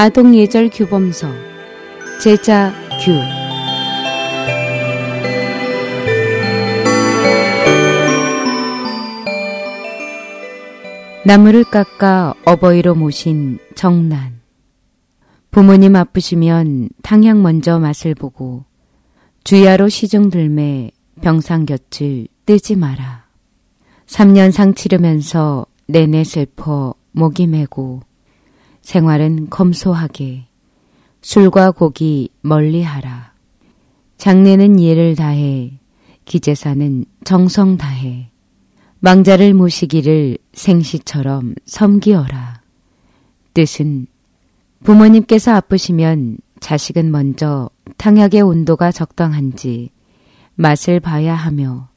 아동 0.00 0.32
예절 0.32 0.70
규범서 0.70 1.26
제자 2.22 2.72
규 3.04 3.10
나무를 11.26 11.64
깎아 11.64 12.34
어버이로 12.44 12.94
모신 12.94 13.58
정난 13.74 14.38
부모님 15.50 15.96
아프시면 15.96 16.90
탕약 17.02 17.40
먼저 17.40 17.80
맛을 17.80 18.14
보고 18.14 18.66
주야로 19.42 19.88
시중 19.88 20.30
들매 20.30 20.92
병상 21.22 21.66
곁을 21.66 22.28
뜨지 22.46 22.76
마라. 22.76 23.24
3년 24.06 24.52
상 24.52 24.74
치르면서 24.74 25.66
내내 25.88 26.22
슬퍼 26.22 26.94
목이 27.10 27.48
메고 27.48 28.02
생활은 28.88 29.50
검소하게 29.50 30.46
술과 31.20 31.72
고기 31.72 32.30
멀리하라. 32.40 33.34
장례는 34.16 34.80
예를 34.80 35.14
다해 35.14 35.78
기제사는 36.24 37.04
정성 37.22 37.76
다해 37.76 38.30
망자를 39.00 39.52
모시기를 39.52 40.38
생시처럼 40.54 41.54
섬기어라. 41.66 42.62
뜻은 43.52 44.06
부모님께서 44.84 45.52
아프시면 45.52 46.38
자식은 46.60 47.10
먼저 47.10 47.68
탕약의 47.98 48.40
온도가 48.40 48.90
적당한지 48.90 49.90
맛을 50.54 50.98
봐야 50.98 51.34
하며 51.34 51.90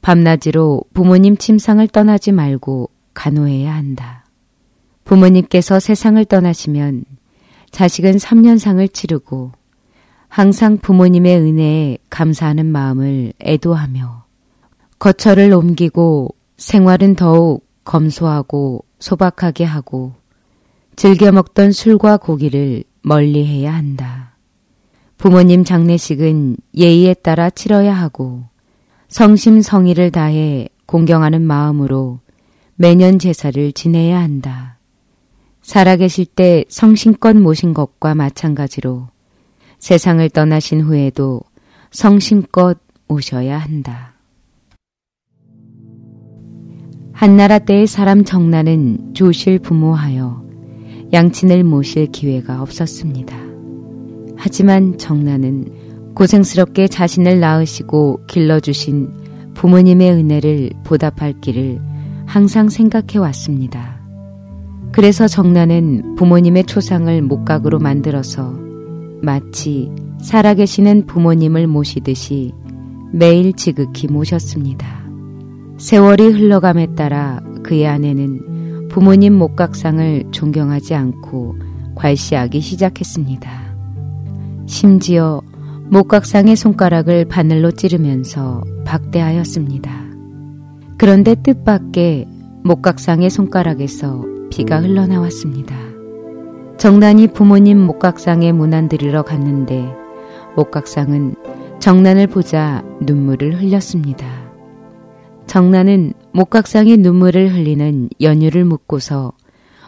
밤낮으로 0.00 0.84
부모님 0.94 1.36
침상을 1.36 1.84
떠나지 1.88 2.30
말고 2.30 2.90
간호해야 3.14 3.74
한다. 3.74 4.23
부모님께서 5.04 5.80
세상을 5.80 6.24
떠나시면 6.24 7.04
자식은 7.70 8.16
3년상을 8.16 8.92
치르고 8.92 9.52
항상 10.28 10.78
부모님의 10.78 11.38
은혜에 11.38 11.98
감사하는 12.10 12.66
마음을 12.66 13.32
애도하며 13.40 14.24
거처를 14.98 15.52
옮기고 15.52 16.34
생활은 16.56 17.14
더욱 17.14 17.66
검소하고 17.84 18.84
소박하게 18.98 19.64
하고 19.64 20.14
즐겨 20.96 21.30
먹던 21.32 21.72
술과 21.72 22.16
고기를 22.16 22.84
멀리 23.02 23.44
해야 23.44 23.74
한다. 23.74 24.36
부모님 25.18 25.64
장례식은 25.64 26.56
예의에 26.76 27.14
따라 27.14 27.50
치러야 27.50 27.92
하고 27.92 28.44
성심성의를 29.08 30.10
다해 30.10 30.68
공경하는 30.86 31.42
마음으로 31.42 32.20
매년 32.76 33.18
제사를 33.18 33.72
지내야 33.72 34.20
한다. 34.20 34.73
살아계실 35.64 36.26
때 36.26 36.66
성심껏 36.68 37.34
모신 37.36 37.72
것과 37.72 38.14
마찬가지로 38.14 39.08
세상을 39.78 40.28
떠나신 40.28 40.82
후에도 40.82 41.40
성심껏 41.90 42.78
모셔야 43.08 43.58
한다. 43.58 44.12
한나라 47.12 47.58
때의 47.58 47.86
사람 47.86 48.24
정나는 48.24 49.14
조실 49.14 49.58
부모하여 49.58 50.44
양친을 51.14 51.64
모실 51.64 52.08
기회가 52.08 52.60
없었습니다. 52.60 53.34
하지만 54.36 54.98
정나는 54.98 56.12
고생스럽게 56.14 56.88
자신을 56.88 57.40
낳으시고 57.40 58.26
길러주신 58.26 59.54
부모님의 59.54 60.12
은혜를 60.12 60.70
보답할 60.84 61.40
길을 61.40 61.80
항상 62.26 62.68
생각해 62.68 63.18
왔습니다. 63.18 63.93
그래서 64.94 65.26
정나는 65.26 66.14
부모님의 66.14 66.66
초상을 66.66 67.20
목각으로 67.22 67.80
만들어서 67.80 68.54
마치 69.22 69.90
살아계시는 70.22 71.06
부모님을 71.06 71.66
모시듯이 71.66 72.52
매일 73.10 73.54
지극히 73.54 74.06
모셨습니다. 74.06 74.86
세월이 75.78 76.28
흘러감에 76.28 76.94
따라 76.94 77.40
그의 77.64 77.88
아내는 77.88 78.86
부모님 78.88 79.34
목각상을 79.34 80.26
존경하지 80.30 80.94
않고 80.94 81.56
괄시하기 81.96 82.60
시작했습니다. 82.60 83.50
심지어 84.66 85.42
목각상의 85.90 86.54
손가락을 86.54 87.24
바늘로 87.24 87.72
찌르면서 87.72 88.62
박대하였습니다. 88.84 89.90
그런데 90.98 91.34
뜻밖의 91.34 92.28
목각상의 92.62 93.28
손가락에서 93.28 94.33
피가 94.54 94.80
흘러나왔습니다. 94.80 95.74
정난이 96.78 97.28
부모님 97.28 97.80
목각상에 97.80 98.52
문안 98.52 98.88
드리러 98.88 99.22
갔는데 99.22 99.84
목각상은 100.54 101.34
정난을 101.80 102.28
보자 102.28 102.84
눈물을 103.00 103.60
흘렸습니다. 103.60 104.26
정난은 105.48 106.12
목각상에 106.32 106.94
눈물을 106.96 107.52
흘리는 107.52 108.10
연유를 108.20 108.64
묻고서 108.64 109.32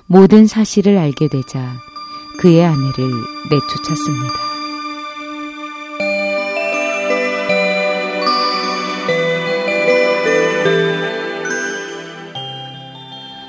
모든 0.06 0.48
사실을 0.48 0.98
알게 0.98 1.28
되자 1.28 1.64
그의 2.40 2.64
아내를 2.64 3.10
내쫓았습니다. 3.50 4.34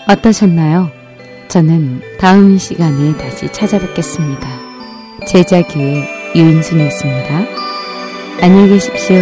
어떠셨나요? 0.10 0.97
저는 1.48 2.02
다음 2.20 2.58
시간에 2.58 3.16
다시 3.18 3.48
찾아뵙겠습니다. 3.52 4.48
제자교회 5.26 6.04
유인순이었습니다. 6.36 7.46
안녕히 8.42 8.70
계십시오. 8.70 9.16